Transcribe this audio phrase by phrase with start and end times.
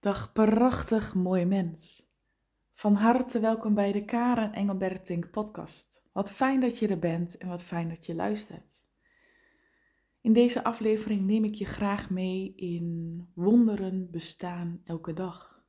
[0.00, 2.08] Dag prachtig mooi mens.
[2.74, 6.02] Van harte welkom bij de Karen Engelbertink podcast.
[6.12, 8.84] Wat fijn dat je er bent en wat fijn dat je luistert.
[10.20, 15.64] In deze aflevering neem ik je graag mee in wonderen bestaan elke dag.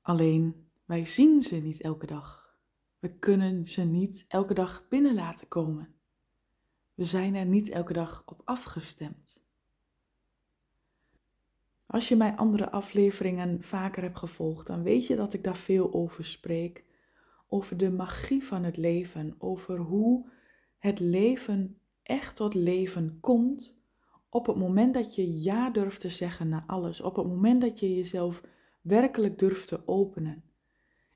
[0.00, 2.56] Alleen wij zien ze niet elke dag.
[2.98, 5.94] We kunnen ze niet elke dag binnen laten komen.
[6.94, 9.37] We zijn er niet elke dag op afgestemd.
[11.90, 15.92] Als je mijn andere afleveringen vaker hebt gevolgd, dan weet je dat ik daar veel
[15.92, 16.84] over spreek.
[17.48, 20.30] Over de magie van het leven, over hoe
[20.78, 23.76] het leven echt tot leven komt
[24.30, 27.80] op het moment dat je ja durft te zeggen naar alles, op het moment dat
[27.80, 28.42] je jezelf
[28.80, 30.42] werkelijk durft te openen.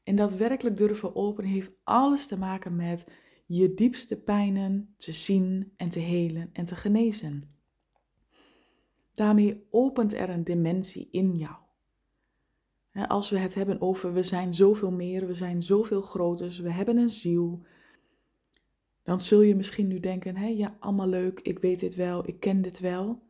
[0.02, 3.06] En dat werkelijk durven openen heeft alles te maken met
[3.46, 7.50] je diepste pijnen te zien en te helen en te genezen.
[9.22, 11.56] Daarmee opent er een dimensie in jou.
[13.08, 16.96] Als we het hebben over we zijn zoveel meer, we zijn zoveel groter, we hebben
[16.96, 17.62] een ziel,
[19.02, 22.40] dan zul je misschien nu denken, hé, ja, allemaal leuk, ik weet dit wel, ik
[22.40, 23.22] ken dit wel.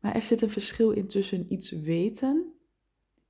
[0.00, 2.52] Maar er zit een verschil in tussen iets weten,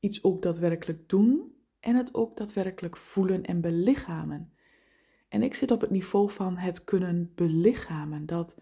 [0.01, 4.53] iets ook daadwerkelijk doen en het ook daadwerkelijk voelen en belichamen.
[5.28, 8.56] En ik zit op het niveau van het kunnen belichamen, dat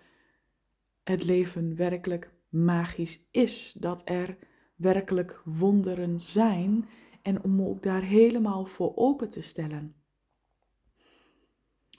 [1.05, 4.39] het leven werkelijk magisch is, dat er
[4.75, 6.89] werkelijk wonderen zijn
[7.23, 9.95] en om ook daar helemaal voor open te stellen.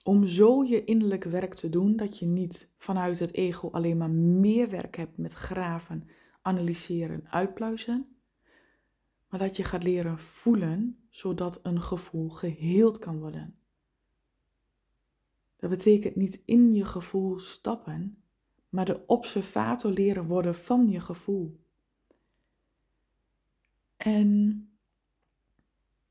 [0.04, 4.12] Om zo je innerlijk werk te doen dat je niet vanuit het ego alleen maar
[4.12, 6.08] meer werk hebt met graven,
[6.42, 8.18] analyseren, uitpluizen,
[9.30, 13.60] maar dat je gaat leren voelen zodat een gevoel geheeld kan worden.
[15.58, 18.24] Dat betekent niet in je gevoel stappen,
[18.70, 21.60] maar de observator leren worden van je gevoel.
[23.98, 24.62] En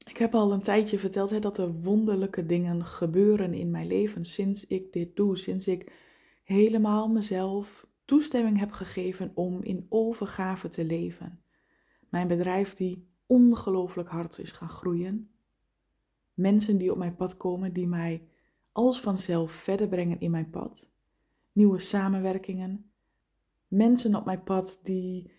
[0.09, 4.25] ik heb al een tijdje verteld hè, dat er wonderlijke dingen gebeuren in mijn leven
[4.25, 5.93] sinds ik dit doe, sinds ik
[6.43, 11.41] helemaal mezelf toestemming heb gegeven om in overgave te leven.
[12.09, 15.31] Mijn bedrijf die ongelooflijk hard is gaan groeien.
[16.35, 18.29] Mensen die op mijn pad komen, die mij
[18.73, 20.89] als vanzelf verder brengen in mijn pad
[21.57, 22.91] nieuwe samenwerkingen,
[23.69, 25.31] mensen op mijn pad die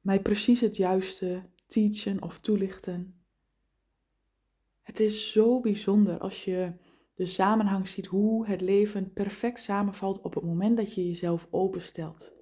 [0.00, 3.14] mij precies het juiste teachen of toelichten.
[4.82, 6.72] Het is zo bijzonder als je
[7.14, 12.32] de samenhang ziet hoe het leven perfect samenvalt op het moment dat je jezelf openstelt.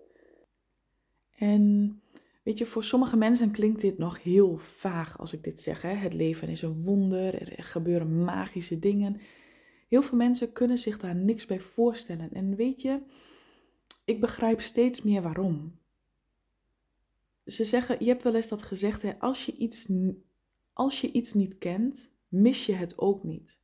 [1.37, 2.03] En
[2.43, 5.83] weet je, voor sommige mensen klinkt dit nog heel vaag als ik dit zeg.
[5.83, 5.95] Hè?
[5.95, 9.21] Het leven is een wonder, er gebeuren magische dingen.
[9.93, 12.33] Heel veel mensen kunnen zich daar niks bij voorstellen.
[12.33, 13.01] En weet je,
[14.05, 15.79] ik begrijp steeds meer waarom.
[17.47, 19.89] Ze zeggen, je hebt wel eens dat gezegd, hè, als, je iets,
[20.73, 23.59] als je iets niet kent, mis je het ook niet.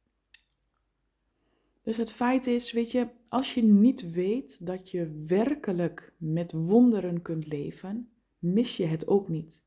[1.83, 7.23] Dus het feit is, weet je, als je niet weet dat je werkelijk met wonderen
[7.23, 9.63] kunt leven, mis je het ook niet.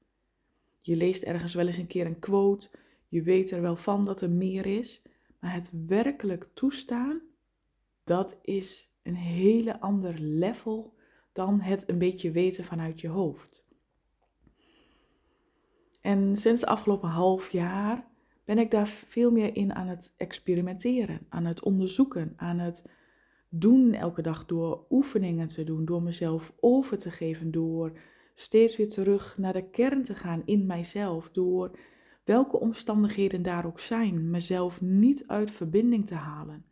[0.82, 2.70] Je leest ergens wel eens een keer een quote,
[3.08, 5.02] je weet er wel van dat er meer is,
[5.42, 7.22] maar het werkelijk toestaan,
[8.04, 10.94] dat is een hele ander level
[11.32, 13.66] dan het een beetje weten vanuit je hoofd.
[16.02, 18.08] En sinds de afgelopen half jaar
[18.46, 22.90] ben ik daar veel meer in aan het experimenteren, aan het onderzoeken, aan het
[23.50, 28.00] doen elke dag door oefeningen te doen, door mezelf over te geven, door
[28.34, 31.80] steeds weer terug naar de kern te gaan in mijzelf, door
[32.24, 36.66] welke omstandigheden daar ook zijn, mezelf niet uit verbinding te halen.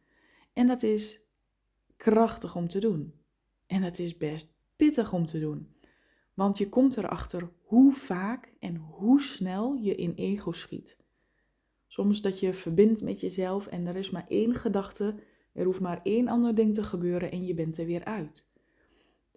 [0.53, 1.21] En dat is
[1.97, 3.13] krachtig om te doen.
[3.65, 5.67] En het is best pittig om te doen.
[6.33, 10.97] Want je komt erachter hoe vaak en hoe snel je in ego schiet.
[11.87, 15.15] Soms dat je verbindt met jezelf en er is maar één gedachte,
[15.53, 18.48] er hoeft maar één ander ding te gebeuren en je bent er weer uit.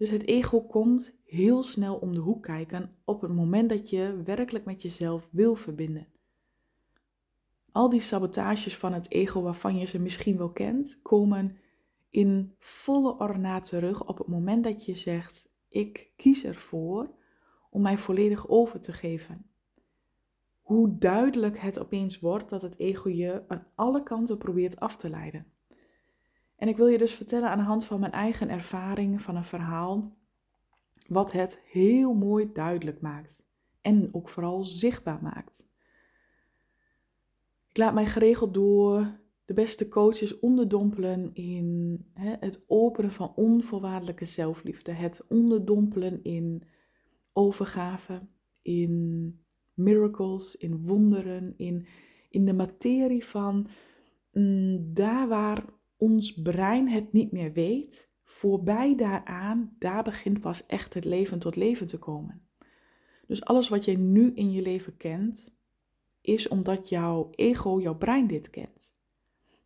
[0.02, 4.22] Dus het ego komt heel snel om de hoek kijken op het moment dat je
[4.25, 6.06] werkelijk met jezelf wil verbinden.
[7.72, 11.58] Al die sabotages van het ego waarvan je ze misschien wel kent, komen
[12.10, 17.10] in volle ornaat terug op het moment dat je zegt: Ik kies ervoor
[17.70, 19.46] om mij volledig over te geven.
[20.60, 25.10] Hoe duidelijk het opeens wordt dat het ego je aan alle kanten probeert af te
[25.10, 25.46] leiden.
[26.62, 29.44] En ik wil je dus vertellen aan de hand van mijn eigen ervaring van een
[29.44, 30.17] verhaal,
[31.09, 33.44] wat het heel mooi duidelijk maakt
[33.81, 35.67] en ook vooral zichtbaar maakt.
[37.69, 44.25] Ik laat mij geregeld door de beste coaches onderdompelen in hè, het openen van onvoorwaardelijke
[44.25, 46.62] zelfliefde, het onderdompelen in
[47.32, 48.26] overgave,
[48.62, 49.44] in
[49.75, 51.87] miracles, in wonderen, in,
[52.31, 53.69] in de materie van
[54.32, 60.94] mm, daar waar ons brein het niet meer weet, voorbij daaraan, daar begint pas echt
[60.94, 62.46] het leven tot leven te komen.
[63.26, 65.52] Dus alles wat je nu in je leven kent,
[66.20, 68.94] is omdat jouw ego, jouw brein dit kent.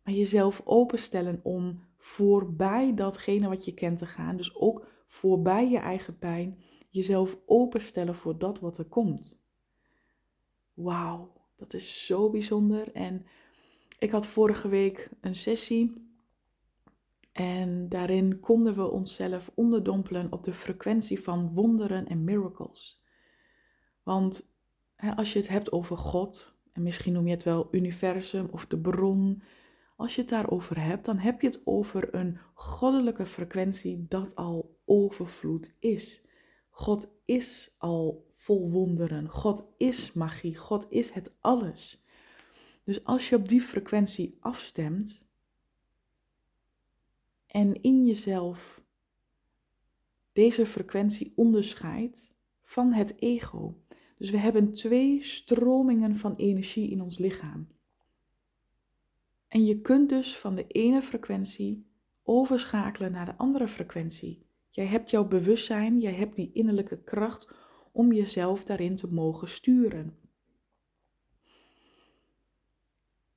[0.03, 5.77] Maar jezelf openstellen om voorbij datgene wat je kent te gaan, dus ook voorbij je
[5.77, 6.59] eigen pijn,
[6.89, 9.41] jezelf openstellen voor dat wat er komt.
[10.73, 12.91] Wauw, dat is zo bijzonder.
[12.91, 13.25] En
[13.99, 16.05] ik had vorige week een sessie
[17.37, 23.03] en daarin konden we onszelf onderdompelen op de frequentie van wonderen en miracles.
[24.03, 24.53] Want
[24.95, 28.65] hè, als je het hebt over God, en misschien noem je het wel universum of
[28.65, 29.43] de bron,
[29.95, 34.79] als je het daarover hebt, dan heb je het over een goddelijke frequentie dat al
[34.85, 36.21] overvloed is.
[36.69, 39.29] God is al vol wonderen.
[39.29, 40.55] God is magie.
[40.55, 42.05] God is het alles.
[42.83, 45.26] Dus als je op die frequentie afstemt
[47.47, 48.85] en in jezelf
[50.33, 52.31] deze frequentie onderscheidt
[52.63, 53.81] van het ego.
[54.17, 57.67] Dus we hebben twee stromingen van energie in ons lichaam.
[59.47, 61.85] En je kunt dus van de ene frequentie
[62.23, 64.45] overschakelen naar de andere frequentie.
[64.69, 67.49] Jij hebt jouw bewustzijn, jij hebt die innerlijke kracht
[67.91, 70.17] om jezelf daarin te mogen sturen.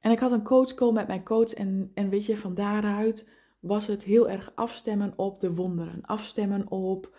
[0.00, 3.28] En ik had een coachcall met mijn coach en, en weet je, van daaruit
[3.60, 7.16] was het heel erg afstemmen op de wonderen, afstemmen op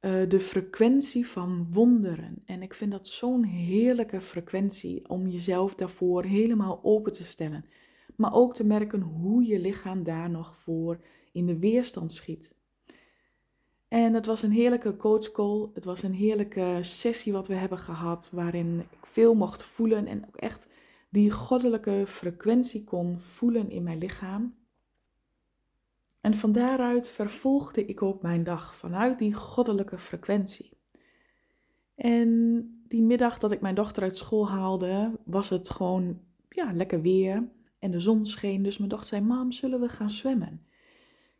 [0.00, 2.42] uh, de frequentie van wonderen.
[2.44, 7.64] En ik vind dat zo'n heerlijke frequentie om jezelf daarvoor helemaal open te stellen.
[8.16, 11.00] Maar ook te merken hoe je lichaam daar nog voor
[11.32, 12.56] in de weerstand schiet.
[13.88, 15.70] En het was een heerlijke coachcall.
[15.74, 20.26] Het was een heerlijke sessie wat we hebben gehad, waarin ik veel mocht voelen en
[20.26, 20.68] ook echt
[21.10, 24.57] die goddelijke frequentie kon voelen in mijn lichaam.
[26.20, 30.76] En van daaruit vervolgde ik ook mijn dag vanuit die goddelijke frequentie.
[31.94, 37.02] En die middag dat ik mijn dochter uit school haalde, was het gewoon ja, lekker
[37.02, 37.48] weer
[37.78, 38.62] en de zon scheen.
[38.62, 40.66] Dus mijn dochter zei: Mam, zullen we gaan zwemmen?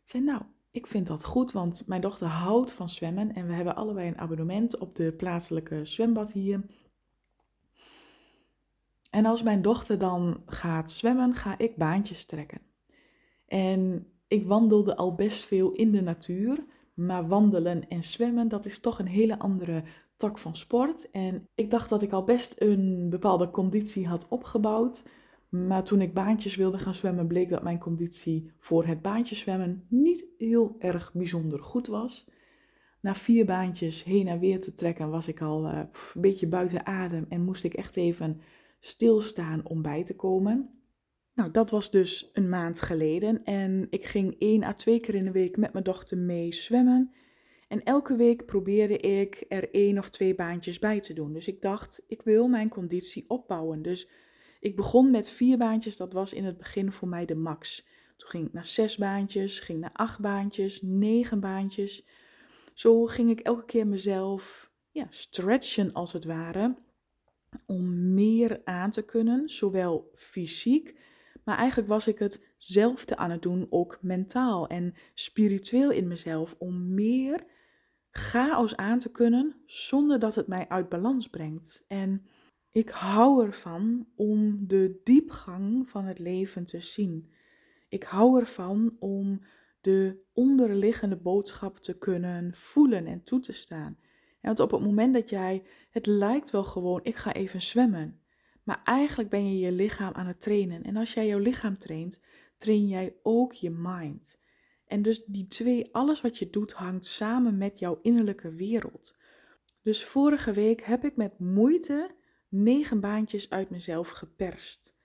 [0.03, 0.41] Ik zei: Nou,
[0.71, 4.17] ik vind dat goed, want mijn dochter houdt van zwemmen en we hebben allebei een
[4.17, 6.63] abonnement op de plaatselijke zwembad hier.
[9.09, 12.61] En als mijn dochter dan gaat zwemmen, ga ik baantjes trekken.
[13.47, 18.79] En ik wandelde al best veel in de natuur, maar wandelen en zwemmen, dat is
[18.79, 19.83] toch een hele andere
[20.15, 21.11] tak van sport.
[21.11, 25.03] En ik dacht dat ik al best een bepaalde conditie had opgebouwd.
[25.49, 30.25] Maar toen ik baantjes wilde gaan zwemmen, bleek dat mijn conditie voor het baantjeszwemmen niet
[30.37, 32.29] heel erg bijzonder goed was.
[33.01, 35.77] Na vier baantjes heen en weer te trekken was ik al uh,
[36.13, 38.41] een beetje buiten adem en moest ik echt even
[38.79, 40.78] stilstaan om bij te komen.
[41.39, 45.25] Nou, dat was dus een maand geleden en ik ging één à twee keer in
[45.25, 47.13] de week met mijn dochter mee zwemmen.
[47.67, 51.33] En elke week probeerde ik er één of twee baantjes bij te doen.
[51.33, 53.81] Dus ik dacht, ik wil mijn conditie opbouwen.
[53.81, 54.09] Dus
[54.59, 57.87] ik begon met vier baantjes, dat was in het begin voor mij de max.
[58.17, 62.05] Toen ging ik naar zes baantjes, ging naar acht baantjes, negen baantjes.
[62.73, 66.75] Zo ging ik elke keer mezelf ja, stretchen als het ware,
[67.65, 70.97] om meer aan te kunnen, zowel fysiek
[71.49, 76.93] maar eigenlijk was ik hetzelfde aan het doen, ook mentaal en spiritueel in mezelf, om
[76.93, 77.45] meer
[78.11, 81.83] chaos aan te kunnen zonder dat het mij uit balans brengt.
[81.87, 82.25] En
[82.71, 87.31] ik hou ervan om de diepgang van het leven te zien.
[87.87, 89.41] Ik hou ervan om
[89.81, 93.97] de onderliggende boodschap te kunnen voelen en toe te staan.
[94.41, 98.18] want op het moment dat jij, het lijkt wel gewoon, ik ga even zwemmen.
[98.69, 100.83] Maar eigenlijk ben je je lichaam aan het trainen.
[100.83, 102.21] En als jij jouw lichaam traint,
[102.57, 104.39] train jij ook je mind.
[104.85, 109.17] En dus die twee, alles wat je doet, hangt samen met jouw innerlijke wereld.
[109.81, 112.15] Dus vorige week heb ik met moeite
[112.49, 114.95] negen baantjes uit mezelf geperst.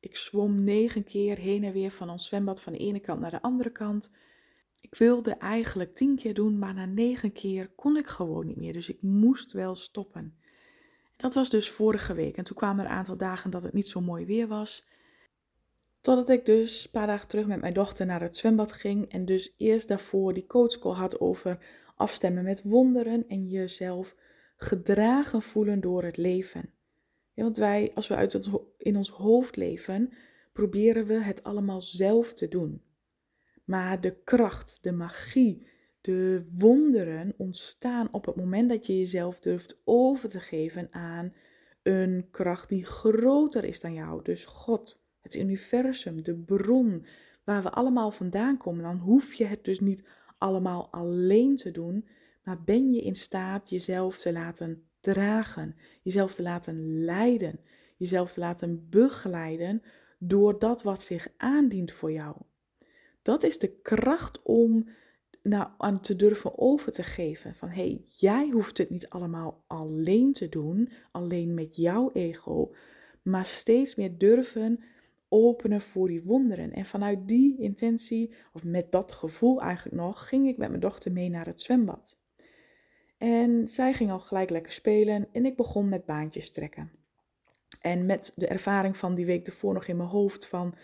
[0.00, 3.30] Ik zwom negen keer heen en weer van ons zwembad van de ene kant naar
[3.30, 4.10] de andere kant.
[4.80, 8.72] Ik wilde eigenlijk tien keer doen, maar na negen keer kon ik gewoon niet meer.
[8.72, 10.36] Dus ik moest wel stoppen.
[11.22, 12.36] Dat was dus vorige week.
[12.36, 14.84] En toen kwamen er een aantal dagen dat het niet zo mooi weer was.
[16.00, 19.08] Totdat ik dus een paar dagen terug met mijn dochter naar het zwembad ging.
[19.08, 21.58] En dus eerst daarvoor die coachcall had over
[21.96, 23.28] afstemmen met wonderen.
[23.28, 24.14] En jezelf
[24.56, 26.70] gedragen voelen door het leven.
[27.34, 28.48] Want wij, als we uit het,
[28.78, 30.12] in ons hoofd leven,
[30.52, 32.82] proberen we het allemaal zelf te doen.
[33.64, 35.66] Maar de kracht, de magie,
[36.02, 41.34] De wonderen ontstaan op het moment dat je jezelf durft over te geven aan
[41.82, 44.22] een kracht die groter is dan jou.
[44.22, 47.06] Dus God, het universum, de bron
[47.44, 48.82] waar we allemaal vandaan komen.
[48.82, 50.04] Dan hoef je het dus niet
[50.38, 52.08] allemaal alleen te doen,
[52.44, 57.60] maar ben je in staat jezelf te laten dragen, jezelf te laten leiden,
[57.96, 59.82] jezelf te laten begeleiden
[60.18, 62.36] door dat wat zich aandient voor jou.
[63.22, 64.88] Dat is de kracht om
[65.42, 67.54] nou, aan te durven over te geven.
[67.54, 72.74] Van hé, hey, jij hoeft het niet allemaal alleen te doen, alleen met jouw ego,
[73.22, 74.84] maar steeds meer durven
[75.28, 76.72] openen voor die wonderen.
[76.72, 81.12] En vanuit die intentie, of met dat gevoel eigenlijk nog, ging ik met mijn dochter
[81.12, 82.20] mee naar het zwembad.
[83.18, 86.90] En zij ging al gelijk lekker spelen en ik begon met baantjes trekken.
[87.80, 90.74] En met de ervaring van die week ervoor nog in mijn hoofd van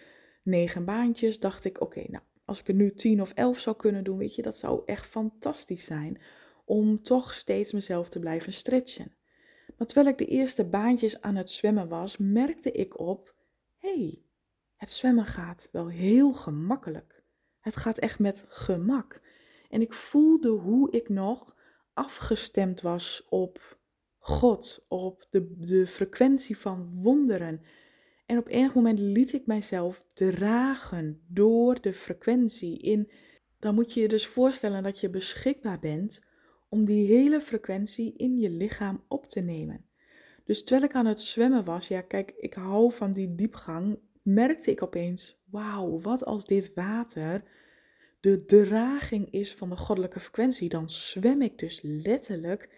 [0.43, 4.05] negen baantjes, dacht ik: oké, nou, als ik er nu tien of elf zou kunnen
[4.05, 6.21] doen, weet je, dat zou echt fantastisch zijn.
[6.65, 9.15] Om toch steeds mezelf te blijven stretchen.
[9.77, 13.35] Maar terwijl ik de eerste baantjes aan het zwemmen was, merkte ik op:
[13.77, 14.23] hey,
[14.77, 17.23] het zwemmen gaat wel heel gemakkelijk.
[17.61, 19.21] Het gaat echt met gemak.
[19.69, 21.57] En ik voelde hoe ik nog
[21.93, 23.79] afgestemd was op
[24.19, 27.63] God, op de, de frequentie van wonderen.
[28.29, 32.79] En op enig moment liet ik mijzelf dragen door de frequentie.
[32.79, 33.11] In,
[33.59, 36.25] dan moet je je dus voorstellen dat je beschikbaar bent
[36.69, 39.85] om die hele frequentie in je lichaam op te nemen.
[40.45, 44.71] Dus terwijl ik aan het zwemmen was, ja kijk, ik hou van die diepgang, merkte
[44.71, 47.43] ik opeens, wauw, wat als dit water
[48.21, 52.69] de draging is van de goddelijke frequentie, dan zwem ik dus letterlijk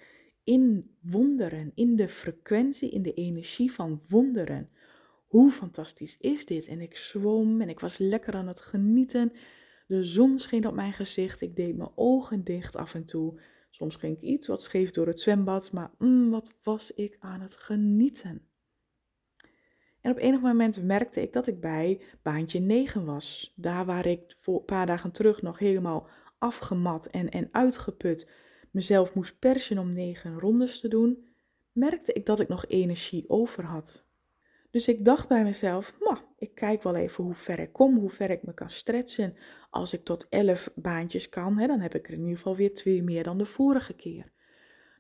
[0.45, 4.71] in wonderen, in de frequentie, in de energie van wonderen.
[5.31, 6.67] Hoe fantastisch is dit?
[6.67, 9.33] En ik zwom en ik was lekker aan het genieten.
[9.87, 11.41] De zon scheen op mijn gezicht.
[11.41, 13.41] Ik deed mijn ogen dicht af en toe.
[13.71, 17.41] Soms ging ik iets wat scheef door het zwembad, maar mm, wat was ik aan
[17.41, 18.47] het genieten.
[20.01, 23.53] En op enig moment merkte ik dat ik bij baantje 9 was.
[23.57, 26.09] Daar waar ik voor een paar dagen terug nog helemaal
[26.39, 28.31] afgemat en, en uitgeput
[28.71, 31.27] mezelf moest persen om 9 rondes te doen,
[31.73, 34.09] merkte ik dat ik nog energie over had.
[34.71, 35.95] Dus ik dacht bij mezelf,
[36.37, 39.37] ik kijk wel even hoe ver ik kom, hoe ver ik me kan stretchen.
[39.71, 42.75] Als ik tot 11 baantjes kan, hè, dan heb ik er in ieder geval weer
[42.75, 44.33] twee meer dan de vorige keer.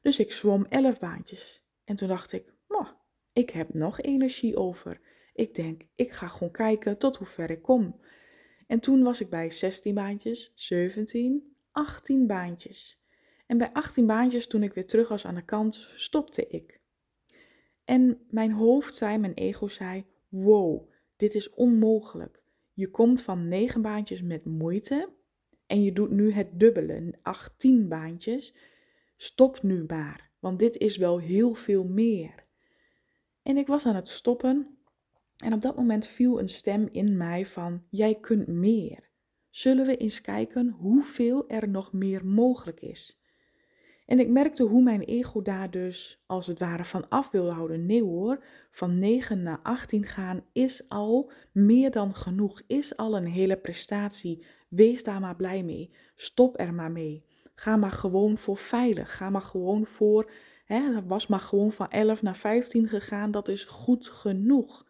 [0.02, 1.64] Dus ik zwom 11 baantjes.
[1.84, 2.52] En toen dacht ik,
[3.32, 5.00] ik heb nog energie over.
[5.32, 8.00] Ik denk, ik ga gewoon kijken tot hoe ver ik kom.
[8.66, 13.02] En toen was ik bij 16 baantjes, 17, 18 baantjes.
[13.46, 16.79] En bij 18 baantjes, toen ik weer terug was aan de kant, stopte ik.
[17.90, 22.42] En mijn hoofd zei, mijn ego zei: Wow, dit is onmogelijk.
[22.72, 25.08] Je komt van 9 baantjes met moeite
[25.66, 28.54] en je doet nu het dubbele, 18 baantjes.
[29.16, 32.44] Stop nu maar, want dit is wel heel veel meer.
[33.42, 34.78] En ik was aan het stoppen
[35.36, 39.08] en op dat moment viel een stem in mij van: Jij kunt meer.
[39.50, 43.19] Zullen we eens kijken hoeveel er nog meer mogelijk is?
[44.10, 47.86] En ik merkte hoe mijn ego daar dus als het ware van af wilde houden.
[47.86, 53.26] Nee hoor, van 9 naar 18 gaan is al meer dan genoeg, is al een
[53.26, 54.44] hele prestatie.
[54.68, 55.90] Wees daar maar blij mee.
[56.16, 57.24] Stop er maar mee.
[57.54, 59.16] Ga maar gewoon voor veilig.
[59.16, 60.30] Ga maar gewoon voor
[60.64, 63.30] Hè, was maar gewoon van 11 naar 15 gegaan.
[63.30, 64.86] Dat is goed genoeg.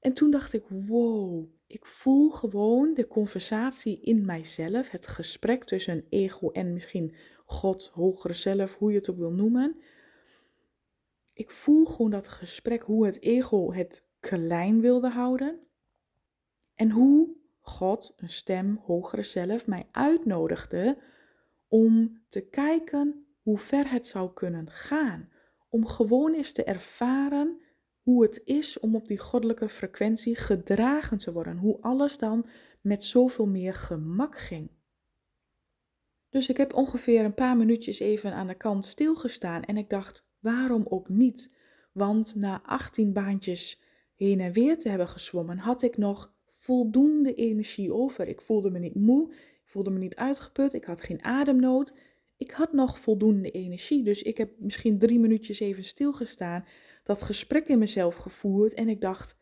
[0.00, 4.90] En toen dacht ik, wow, ik voel gewoon de conversatie in mijzelf.
[4.90, 7.14] Het gesprek tussen ego en misschien
[7.50, 9.80] God, hogere zelf, hoe je het ook wil noemen.
[11.32, 15.60] Ik voel gewoon dat gesprek, hoe het ego het klein wilde houden.
[16.74, 20.98] En hoe God, een stem, hogere zelf, mij uitnodigde
[21.68, 25.28] om te kijken hoe ver het zou kunnen gaan.
[25.68, 27.60] Om gewoon eens te ervaren
[28.02, 31.56] hoe het is om op die goddelijke frequentie gedragen te worden.
[31.56, 32.46] Hoe alles dan
[32.82, 34.70] met zoveel meer gemak ging.
[36.30, 40.26] Dus ik heb ongeveer een paar minuutjes even aan de kant stilgestaan en ik dacht,
[40.38, 41.50] waarom ook niet?
[41.92, 43.82] Want na 18 baantjes
[44.14, 48.28] heen en weer te hebben gezwommen, had ik nog voldoende energie over.
[48.28, 51.92] Ik voelde me niet moe, ik voelde me niet uitgeput, ik had geen ademnood
[52.40, 54.02] ik had nog voldoende energie.
[54.02, 56.64] Dus ik heb misschien drie minuutjes even stilgestaan,
[57.02, 59.36] dat gesprek in mezelf gevoerd en ik dacht,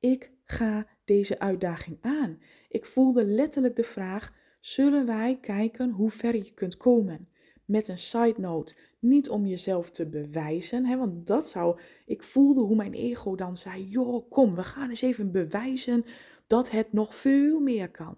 [0.00, 2.38] ik ga deze uitdaging aan.
[2.68, 4.32] Ik voelde letterlijk de vraag,
[4.64, 7.28] zullen wij kijken hoe ver je kunt komen?
[7.64, 12.60] Met een side note, niet om jezelf te bewijzen, hè, want dat zou, ik voelde
[12.60, 16.04] hoe mijn ego dan zei, joh, kom, we gaan eens even bewijzen
[16.46, 18.16] dat het nog veel meer kan.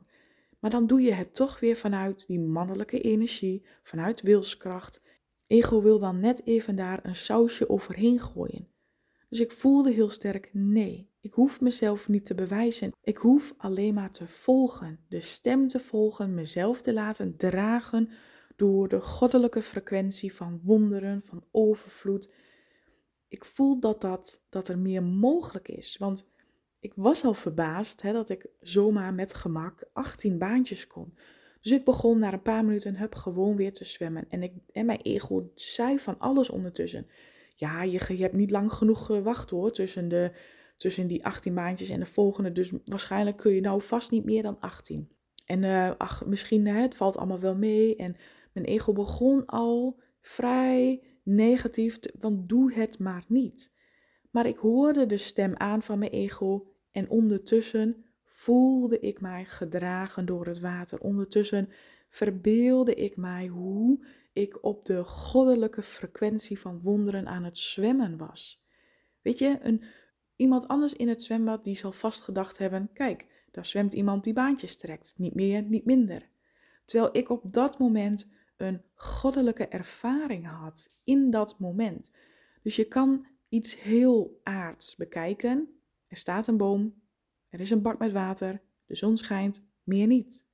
[0.59, 5.03] Maar dan doe je het toch weer vanuit die mannelijke energie, vanuit wilskracht.
[5.47, 8.69] Ego wil dan net even daar een sausje overheen gooien.
[9.29, 12.93] Dus ik voelde heel sterk: nee, ik hoef mezelf niet te bewijzen.
[13.03, 18.11] Ik hoef alleen maar te volgen, de stem te volgen, mezelf te laten dragen
[18.57, 22.33] door de goddelijke frequentie van wonderen, van overvloed.
[23.29, 25.97] Ik voel dat, dat, dat er meer mogelijk is.
[25.97, 26.29] Want
[26.81, 31.15] ik was al verbaasd hè, dat ik zomaar met gemak 18 baantjes kon.
[31.61, 34.25] Dus ik begon na een paar minuten hup, gewoon weer te zwemmen.
[34.29, 37.07] En, ik, en mijn ego zei van alles ondertussen.
[37.55, 40.33] Ja, je, je hebt niet lang genoeg gewacht hoor, tussen, de,
[40.77, 42.53] tussen die 18 baantjes en de volgende.
[42.53, 45.09] Dus waarschijnlijk kun je nou vast niet meer dan 18.
[45.47, 47.97] En uh, ach, misschien, hè, het valt allemaal wel mee.
[47.97, 48.17] En
[48.53, 53.73] mijn ego begon al vrij negatief, te, want doe het maar niet.
[54.31, 60.27] Maar ik hoorde de stem aan van mijn ego en ondertussen voelde ik mij gedragen
[60.27, 61.01] door het water.
[61.01, 61.69] Ondertussen
[62.09, 68.65] verbeelde ik mij hoe ik op de goddelijke frequentie van wonderen aan het zwemmen was.
[69.23, 69.83] Weet je, een,
[70.37, 74.33] iemand anders in het zwembad die zal vast gedacht hebben: kijk, daar zwemt iemand die
[74.33, 76.29] baantjes trekt, niet meer, niet minder.
[76.85, 82.13] Terwijl ik op dat moment een goddelijke ervaring had in dat moment.
[82.63, 85.81] Dus je kan iets heel aards bekijken.
[86.07, 87.03] Er staat een boom,
[87.49, 90.47] er is een bak met water, de zon schijnt, meer niet.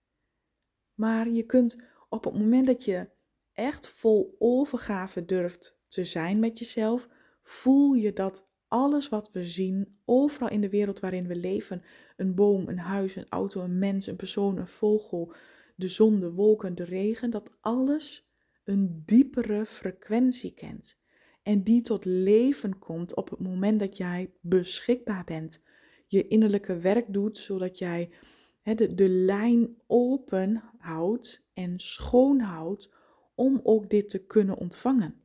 [0.95, 1.77] Maar je kunt
[2.09, 3.09] op het moment dat je
[3.53, 7.09] echt vol overgave durft te zijn met jezelf,
[7.43, 11.83] voel je dat alles wat we zien, overal in de wereld waarin we leven,
[12.17, 15.33] een boom, een huis, een auto, een mens, een persoon, een vogel,
[15.77, 18.29] de zon, de wolken, de regen, dat alles
[18.65, 20.99] een diepere frequentie kent.
[21.43, 25.63] En die tot leven komt op het moment dat jij beschikbaar bent.
[26.07, 28.11] Je innerlijke werk doet, zodat jij
[28.63, 32.91] de, de lijn open houdt en schoon houdt
[33.35, 35.22] om ook dit te kunnen ontvangen.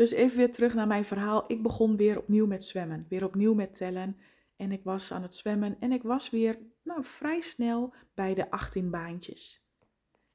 [0.00, 1.44] Dus even weer terug naar mijn verhaal.
[1.46, 4.16] Ik begon weer opnieuw met zwemmen, weer opnieuw met tellen.
[4.56, 8.50] En ik was aan het zwemmen en ik was weer nou, vrij snel bij de
[8.50, 9.64] 18 baantjes.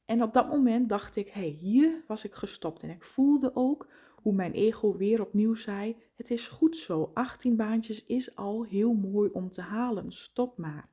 [0.06, 2.84] En op dat moment dacht ik, hé, hey, hier was ik gestopt.
[2.84, 7.56] En ik voelde ook hoe mijn ego weer opnieuw zei, het is goed zo, 18
[7.56, 10.90] baantjes is al heel mooi om te halen, stop maar.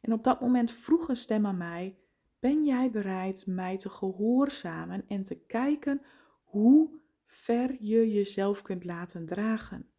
[0.00, 1.96] En op dat moment vroeg een stem aan mij,
[2.38, 6.02] ben jij bereid mij te gehoorzamen en te kijken
[6.44, 7.00] hoe
[7.34, 9.90] ver je jezelf kunt laten dragen?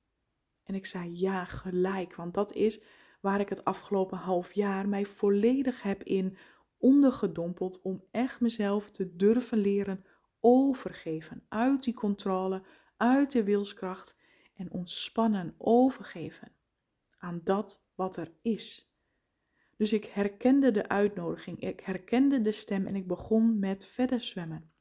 [0.64, 2.82] En ik zei ja, gelijk, want dat is
[3.22, 6.38] waar ik het afgelopen half jaar mij volledig heb in
[6.78, 10.06] ondergedompeld om echt mezelf te durven leren
[10.40, 11.46] overgeven.
[11.50, 12.64] Uit die controle,
[12.98, 14.18] uit de wilskracht
[14.56, 16.52] en ontspannen overgeven
[17.18, 18.92] aan dat wat er is.
[19.78, 24.73] Dus ik herkende de uitnodiging, ik herkende de stem en ik begon met verder zwemmen.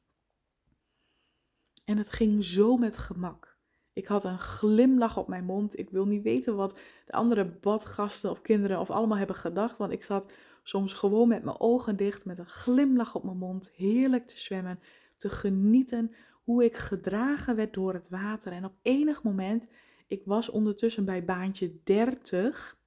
[1.83, 3.57] En het ging zo met gemak.
[3.93, 5.79] Ik had een glimlach op mijn mond.
[5.79, 9.91] Ik wil niet weten wat de andere badgasten of kinderen of allemaal hebben gedacht, want
[9.91, 10.31] ik zat
[10.63, 14.79] soms gewoon met mijn ogen dicht, met een glimlach op mijn mond, heerlijk te zwemmen,
[15.17, 18.51] te genieten hoe ik gedragen werd door het water.
[18.51, 19.67] En op enig moment,
[20.07, 22.77] ik was ondertussen bij baantje 30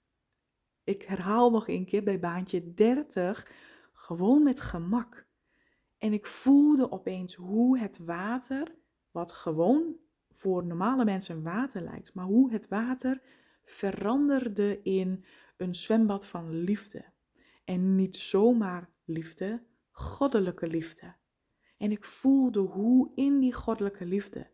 [0.87, 3.51] ik herhaal nog een keer bij baantje 30,
[3.93, 5.27] gewoon met gemak.
[5.99, 8.75] En ik voelde opeens hoe het water,
[9.17, 9.97] wat gewoon
[10.31, 13.23] voor normale mensen water lijkt, maar hoe het water
[13.65, 15.25] veranderde in
[15.57, 17.05] een zwembad van liefde.
[17.65, 21.15] En niet zomaar liefde, goddelijke liefde.
[21.77, 24.51] En ik voelde hoe in die goddelijke liefde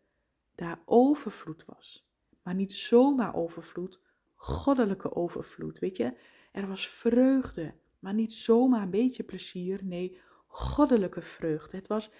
[0.55, 2.07] daar overvloed was.
[2.43, 3.99] Maar niet zomaar overvloed,
[4.35, 5.79] goddelijke overvloed.
[5.79, 6.17] Weet je,
[6.51, 9.79] er was vreugde, maar niet zomaar een beetje plezier.
[9.83, 11.77] Nee, goddelijke vreugde.
[11.77, 12.11] Het was,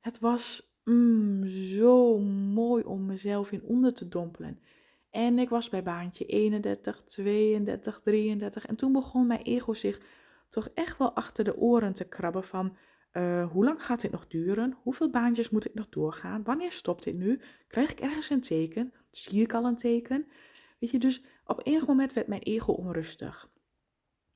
[0.00, 4.60] het was mm, zo mooi om mezelf in onder te dompelen.
[5.10, 8.66] En ik was bij baantje 31, 32, 33.
[8.66, 10.00] En toen begon mijn ego zich
[10.48, 12.76] toch echt wel achter de oren te krabben van...
[13.12, 14.76] Uh, hoe lang gaat dit nog duren?
[14.82, 16.42] Hoeveel baantjes moet ik nog doorgaan?
[16.42, 17.40] Wanneer stopt dit nu?
[17.68, 18.92] Krijg ik ergens een teken?
[19.10, 20.26] Zie ik al een teken?
[20.78, 23.50] Weet je, dus op enig moment werd mijn ego onrustig.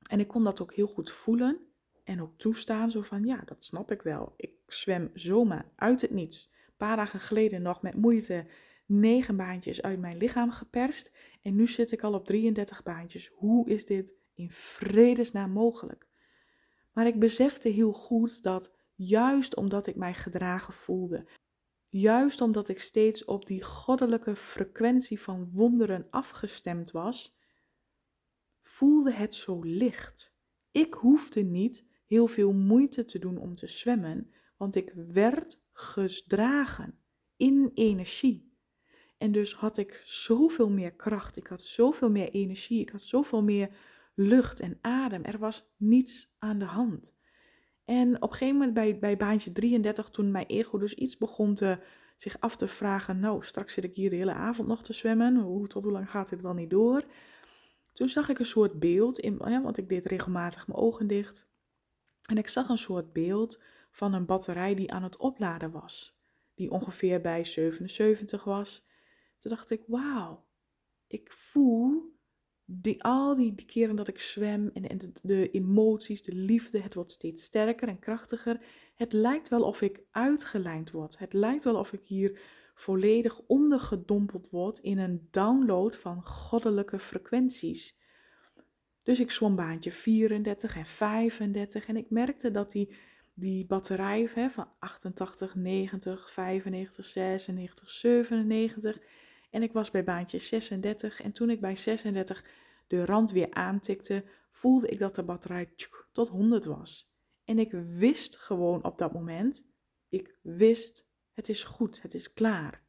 [0.09, 1.70] En ik kon dat ook heel goed voelen
[2.03, 2.91] en ook toestaan.
[2.91, 4.33] Zo van, ja, dat snap ik wel.
[4.37, 6.51] Ik zwem zomaar uit het niets.
[6.67, 8.45] Een paar dagen geleden nog met moeite
[8.85, 11.11] negen baantjes uit mijn lichaam geperst.
[11.41, 13.31] En nu zit ik al op 33 baantjes.
[13.33, 16.07] Hoe is dit in vredesnaam mogelijk?
[16.93, 21.27] Maar ik besefte heel goed dat juist omdat ik mij gedragen voelde,
[21.89, 27.35] juist omdat ik steeds op die goddelijke frequentie van wonderen afgestemd was,
[28.61, 30.33] voelde het zo licht.
[30.71, 36.99] Ik hoefde niet heel veel moeite te doen om te zwemmen, want ik werd gedragen
[37.37, 38.53] in energie.
[39.17, 43.43] En dus had ik zoveel meer kracht, ik had zoveel meer energie, ik had zoveel
[43.43, 43.69] meer
[44.15, 45.23] lucht en adem.
[45.23, 47.13] Er was niets aan de hand.
[47.85, 51.55] En op een gegeven moment bij, bij baantje 33, toen mijn ego dus iets begon
[51.55, 51.79] te,
[52.17, 55.35] zich af te vragen, nou, straks zit ik hier de hele avond nog te zwemmen,
[55.35, 57.05] hoe, tot hoe lang gaat dit wel niet door?
[57.93, 61.49] Toen zag ik een soort beeld, want ik deed regelmatig mijn ogen dicht.
[62.29, 66.17] En ik zag een soort beeld van een batterij die aan het opladen was,
[66.53, 68.85] die ongeveer bij 77 was.
[69.39, 70.45] Toen dacht ik, wauw,
[71.07, 72.19] ik voel
[72.65, 77.43] die, al die, keren dat ik zwem en, de, emoties, de liefde, het wordt steeds
[77.43, 78.61] sterker en krachtiger.
[78.95, 81.17] Het lijkt wel of ik uitgelijnd word.
[81.17, 82.39] Het lijkt wel of ik hier
[82.73, 87.99] volledig ondergedompeld word in een download van goddelijke frequenties.
[89.03, 92.95] Dus ik zwom baantje 34 en 35 en ik merkte dat die,
[93.33, 98.99] die batterij hè, van 88, 90, 95, 96, 97
[99.49, 102.43] en ik was bij baantje 36 en toen ik bij 36
[102.87, 105.73] de rand weer aantikte, voelde ik dat de batterij
[106.11, 107.09] tot 100 was.
[107.45, 109.65] En ik wist gewoon op dat moment,
[110.09, 112.83] ik wist, het is goed, het is klaar.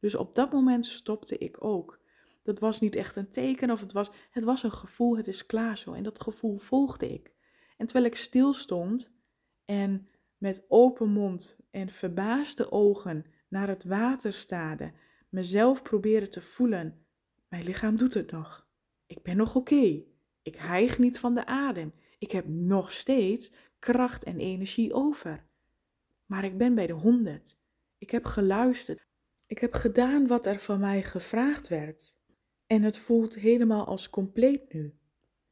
[0.00, 2.00] Dus op dat moment stopte ik ook.
[2.42, 5.46] Dat was niet echt een teken of het was, het was een gevoel, het is
[5.46, 5.92] klaar zo.
[5.92, 7.32] En dat gevoel volgde ik.
[7.76, 9.12] En terwijl ik stil stond
[9.64, 14.92] en met open mond en verbaasde ogen naar het water staarde,
[15.28, 17.06] mezelf probeerde te voelen.
[17.48, 18.66] Mijn lichaam doet het nog.
[19.06, 20.02] Ik ben nog oké.
[20.42, 21.92] Ik hijg niet van de adem.
[22.18, 25.46] Ik heb nog steeds kracht en energie over.
[26.26, 27.56] Maar ik ben bij de honderd.
[27.98, 29.06] Ik heb geluisterd.
[29.46, 32.14] Ik heb gedaan wat er van mij gevraagd werd.
[32.72, 34.94] En het voelt helemaal als compleet nu.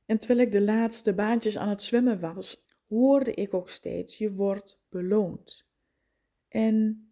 [0.07, 4.33] En terwijl ik de laatste baantjes aan het zwemmen was, hoorde ik ook steeds: je
[4.33, 5.69] wordt beloond.
[6.49, 7.09] En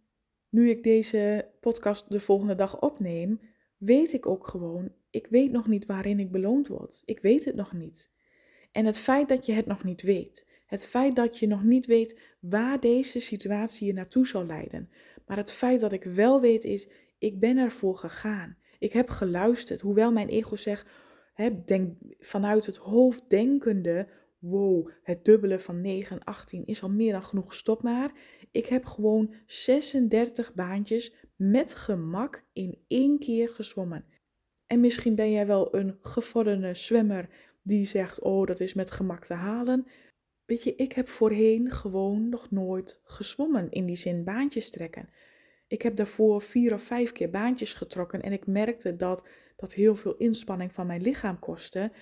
[0.49, 3.41] nu ik deze podcast de volgende dag opneem,
[3.77, 7.03] weet ik ook gewoon, ik weet nog niet waarin ik beloond word.
[7.05, 8.11] Ik weet het nog niet.
[8.73, 11.87] En het feit dat je het nog niet weet, het feit dat je nog niet
[11.87, 14.91] weet waar deze situatie je naartoe zal leiden,
[15.27, 18.58] maar het feit dat ik wel weet is, ik ben ervoor gegaan.
[18.79, 20.87] Ik heb geluisterd, hoewel mijn ego zegt,
[21.35, 26.91] hè, denk, vanuit het hoofd denkende, wow, het dubbele van 9 en 18 is al
[26.91, 28.13] meer dan genoeg, stop maar.
[28.51, 34.05] Ik heb gewoon 36 baantjes met gemak in één keer gezwommen.
[34.67, 37.29] En misschien ben jij wel een gevorderde zwemmer
[37.63, 39.87] die zegt: Oh, dat is met gemak te halen.
[40.45, 45.09] Weet je, ik heb voorheen gewoon nog nooit gezwommen, in die zin baantjes trekken.
[45.69, 49.27] Ik heb daarvoor vier of vijf keer baantjes getrokken en ik merkte dat
[49.57, 51.93] dat heel veel inspanning van mijn lichaam kostte.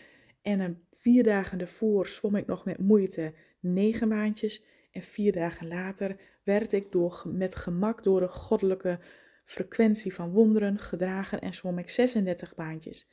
[0.43, 4.65] En een vier dagen ervoor zwom ik nog met moeite negen baantjes.
[4.91, 8.99] En vier dagen later werd ik door, met gemak door de goddelijke
[9.45, 13.09] frequentie van wonderen gedragen en zwom ik 36 baantjes.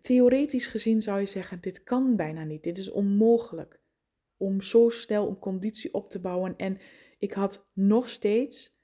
[0.00, 3.80] Theoretisch gezien zou je zeggen, dit kan bijna niet, dit is onmogelijk.
[4.36, 6.78] Om zo snel een conditie op te bouwen en
[7.18, 8.77] ik had nog steeds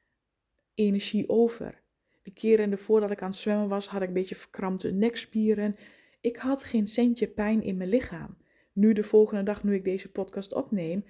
[0.74, 1.82] energie over.
[2.22, 5.76] De keren ervoor dat ik aan het zwemmen was, had ik een beetje verkrampte nekspieren.
[6.20, 8.36] Ik had geen centje pijn in mijn lichaam.
[8.72, 11.04] Nu de volgende dag, nu ik deze podcast opneem,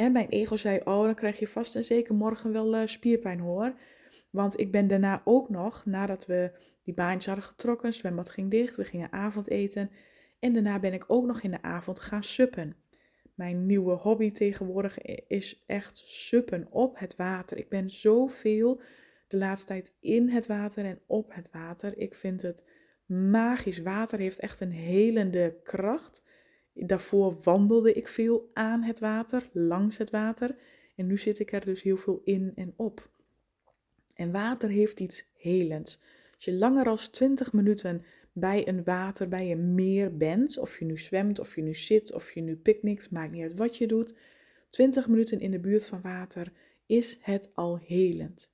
[0.00, 3.40] en mijn ego zei, oh, dan krijg je vast en zeker morgen wel uh, spierpijn
[3.40, 3.74] hoor.
[4.30, 8.76] Want ik ben daarna ook nog, nadat we die baantjes hadden getrokken, zwembad ging dicht,
[8.76, 9.90] we gingen avondeten.
[10.38, 12.76] En daarna ben ik ook nog in de avond gaan suppen.
[13.40, 17.56] Mijn nieuwe hobby tegenwoordig is echt suppen op het water.
[17.56, 18.80] Ik ben zoveel
[19.28, 21.98] de laatste tijd in het water en op het water.
[21.98, 22.64] Ik vind het
[23.06, 23.82] magisch.
[23.82, 26.22] Water heeft echt een helende kracht.
[26.74, 30.56] Daarvoor wandelde ik veel aan het water, langs het water.
[30.96, 33.08] En nu zit ik er dus heel veel in en op.
[34.14, 36.00] En water heeft iets helends.
[36.34, 38.04] Als je langer dan 20 minuten
[38.40, 42.12] bij een water, bij een meer bent, of je nu zwemt, of je nu zit,
[42.12, 44.14] of je nu picknickt, maakt niet uit wat je doet,
[44.70, 46.52] 20 minuten in de buurt van water,
[46.86, 48.50] is het al helend.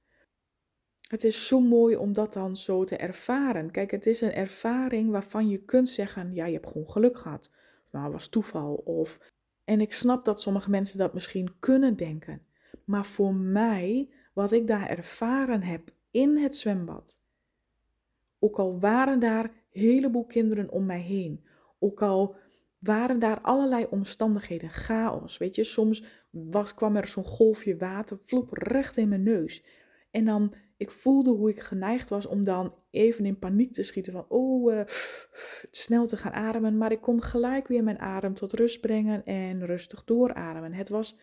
[1.08, 3.70] Het is zo mooi om dat dan zo te ervaren.
[3.70, 7.50] Kijk, het is een ervaring waarvan je kunt zeggen: ja, je hebt gewoon geluk gehad.
[7.84, 8.74] Of nou, was toeval.
[8.74, 9.18] Of...
[9.64, 12.42] En ik snap dat sommige mensen dat misschien kunnen denken.
[12.84, 17.18] Maar voor mij wat ik daar ervaren heb in het zwembad.
[18.38, 21.44] Ook al waren daar heleboel kinderen om mij heen.
[21.78, 22.36] Ook al
[22.78, 25.38] waren daar allerlei omstandigheden, chaos.
[25.38, 29.64] Weet je, soms was, kwam er zo'n golfje water, vloep recht in mijn neus.
[30.10, 34.12] En dan ik voelde hoe ik geneigd was om dan even in paniek te schieten
[34.12, 34.80] van, oh, uh,
[35.70, 36.76] snel te gaan ademen.
[36.76, 40.72] Maar ik kon gelijk weer mijn adem tot rust brengen en rustig doorademen.
[40.72, 41.16] Het was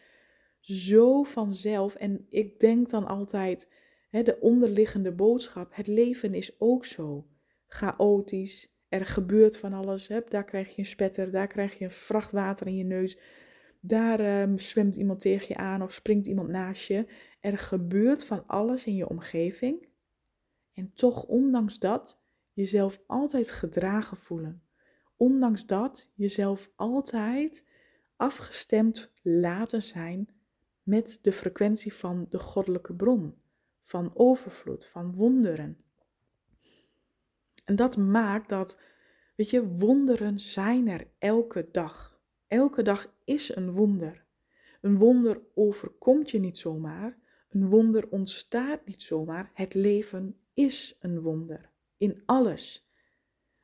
[0.60, 3.72] zo vanzelf en ik denk dan altijd,
[4.10, 7.28] hè, de onderliggende boodschap, het leven is ook zo
[7.74, 8.72] chaotisch.
[8.88, 10.08] Er gebeurt van alles.
[10.08, 10.20] Hè?
[10.28, 13.18] Daar krijg je een spetter, daar krijg je een vrachtwater in je neus.
[13.80, 17.06] Daar um, zwemt iemand tegen je aan of springt iemand naast je.
[17.40, 19.88] Er gebeurt van alles in je omgeving.
[20.74, 22.22] En toch, ondanks dat,
[22.54, 24.64] jezelf altijd gedragen voelen.
[25.18, 27.68] Ondanks dat, jezelf altijd
[28.16, 30.30] afgestemd laten zijn
[30.84, 33.36] met de frequentie van de goddelijke bron,
[33.82, 35.83] van overvloed, van wonderen.
[37.64, 38.80] En dat maakt dat,
[39.36, 42.22] weet je, wonderen zijn er elke dag.
[42.48, 44.26] Elke dag is een wonder.
[44.82, 47.18] Een wonder overkomt je niet zomaar.
[47.50, 49.52] Een wonder ontstaat niet zomaar.
[49.54, 51.70] Het leven is een wonder.
[51.98, 52.90] In alles.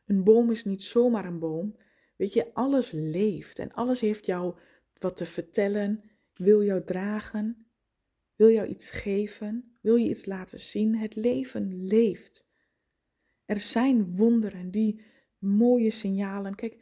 [0.06, 1.76] Een boom is niet zomaar een boom.
[2.16, 4.56] Weet je, alles leeft en alles heeft jou
[4.94, 7.68] wat te vertellen, wil jou dragen,
[8.36, 10.96] wil jou iets geven, wil je iets laten zien.
[10.96, 12.49] Het leven leeft.
[13.50, 15.02] Er zijn wonderen, die
[15.38, 16.56] mooie signalen.
[16.56, 16.78] Kijk,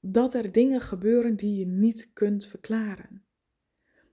[0.00, 3.24] dat er dingen gebeuren die je niet kunt verklaren.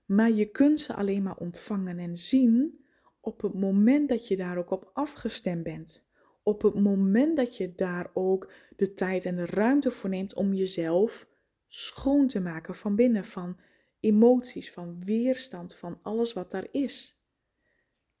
[0.04, 2.84] Maar je kunt ze alleen maar ontvangen en zien
[3.20, 6.06] op het moment dat je daar ook op afgestemd bent.
[6.42, 10.54] Op het moment dat je daar ook de tijd en de ruimte voor neemt om
[10.54, 11.28] jezelf
[11.68, 13.56] schoon te maken van binnen, van
[14.00, 17.18] emoties, van weerstand, van alles wat daar is.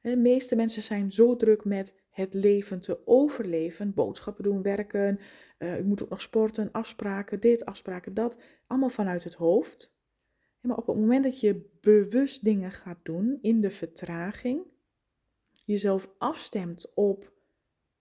[0.00, 5.18] De meeste mensen zijn zo druk met het leven te overleven, boodschappen doen, werken,
[5.58, 9.92] uh, moet ook nog sporten, afspraken, dit, afspraken, dat, allemaal vanuit het hoofd.
[10.60, 14.72] maar op het moment dat je bewust dingen gaat doen in de vertraging,
[15.64, 17.32] jezelf afstemt op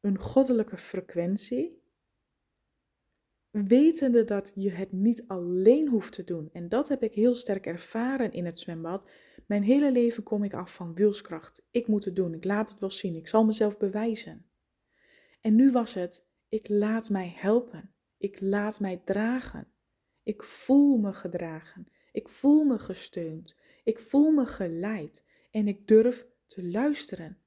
[0.02, 1.82] een goddelijke frequentie,
[3.50, 6.50] wetende dat je het niet alleen hoeft te doen.
[6.52, 9.10] En dat heb ik heel sterk ervaren in het zwembad.
[9.54, 11.66] Mijn hele leven kom ik af van wilskracht.
[11.72, 14.46] Ik moet het doen, ik laat het wel zien, ik zal mezelf bewijzen.
[15.42, 19.68] En nu was het, ik laat mij helpen, ik laat mij dragen.
[20.24, 26.28] Ik voel me gedragen, ik voel me gesteund, ik voel me geleid en ik durf
[26.48, 27.38] te luisteren.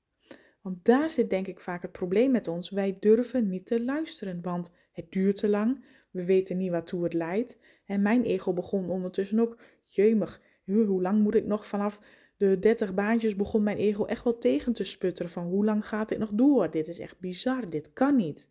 [0.60, 2.70] Want daar zit denk ik vaak het probleem met ons.
[2.70, 7.14] Wij durven niet te luisteren, want het duurt te lang, we weten niet waartoe het
[7.14, 7.58] leidt.
[7.84, 12.00] En mijn ego begon ondertussen ook, jeumig, hoe lang moet ik nog vanaf
[12.36, 16.08] de 30 baantjes begon mijn ego echt wel tegen te sputteren van hoe lang gaat
[16.08, 16.70] dit nog door?
[16.70, 18.50] Dit is echt bizar, dit kan niet.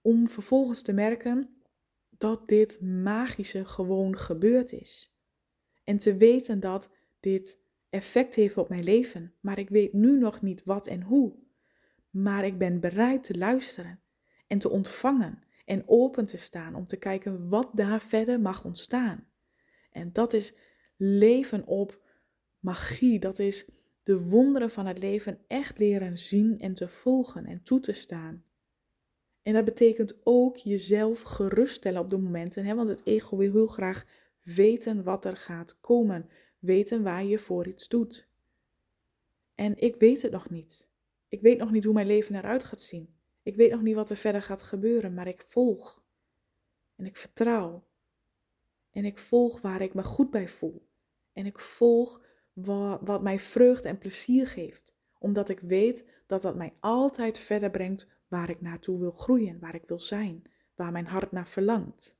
[0.00, 1.56] Om vervolgens te merken
[2.08, 5.16] dat dit magische gewoon gebeurd is.
[5.84, 7.58] En te weten dat dit
[7.90, 11.34] effect heeft op mijn leven, maar ik weet nu nog niet wat en hoe.
[12.10, 14.00] Maar ik ben bereid te luisteren
[14.46, 19.26] en te ontvangen en open te staan om te kijken wat daar verder mag ontstaan.
[19.90, 20.54] En dat is
[20.96, 22.00] leven op
[22.58, 23.18] magie.
[23.18, 23.68] Dat is
[24.02, 28.44] de wonderen van het leven echt leren zien en te volgen en toe te staan.
[29.42, 32.74] En dat betekent ook jezelf geruststellen op de momenten, hè?
[32.74, 34.06] want het ego wil heel graag
[34.42, 36.28] weten wat er gaat komen,
[36.58, 38.28] weten waar je voor iets doet.
[39.54, 40.86] En ik weet het nog niet.
[41.28, 43.14] Ik weet nog niet hoe mijn leven eruit gaat zien.
[43.42, 46.02] Ik weet nog niet wat er verder gaat gebeuren, maar ik volg.
[46.96, 47.84] En ik vertrouw.
[48.92, 50.88] En ik volg waar ik me goed bij voel.
[51.32, 52.20] En ik volg
[52.52, 54.96] wat, wat mij vreugde en plezier geeft.
[55.18, 59.74] Omdat ik weet dat dat mij altijd verder brengt waar ik naartoe wil groeien, waar
[59.74, 60.42] ik wil zijn,
[60.74, 62.16] waar mijn hart naar verlangt.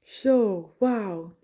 [0.00, 1.36] Zo, wauw.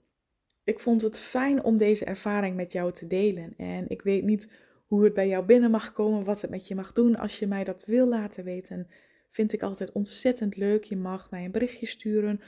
[0.64, 3.54] Ik vond het fijn om deze ervaring met jou te delen.
[3.56, 4.48] En ik weet niet
[4.86, 7.16] hoe het bij jou binnen mag komen, wat het met je mag doen.
[7.16, 8.88] Als je mij dat wil laten weten,
[9.30, 10.84] vind ik altijd ontzettend leuk.
[10.84, 12.40] Je mag mij een berichtje sturen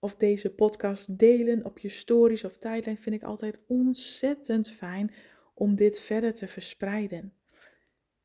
[0.00, 2.98] of deze podcast delen op je stories of tijdlijn.
[2.98, 5.14] Vind ik altijd ontzettend fijn
[5.54, 7.32] om dit verder te verspreiden.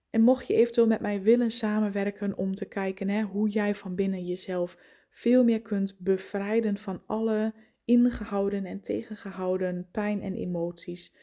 [0.10, 3.96] En mocht je eventueel met mij willen samenwerken om te kijken hè, hoe jij van
[3.96, 4.78] binnen jezelf
[5.10, 7.54] veel meer kunt bevrijden van alle
[7.86, 11.14] ingehouden en tegengehouden pijn en emoties,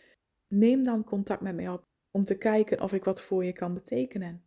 [0.49, 3.75] neem dan contact met mij op om te kijken of ik wat voor je kan
[3.75, 4.45] betekenen.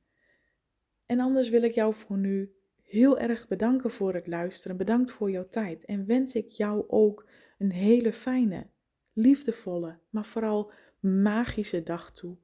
[1.06, 4.78] En anders wil ik jou voor nu heel erg bedanken voor het luisteren.
[4.78, 5.86] Bedankt voor jouw tijd.
[5.86, 8.68] En wens ik jou ook een hele fijne,
[9.14, 12.38] liefdevolle, maar vooral magische dag toe.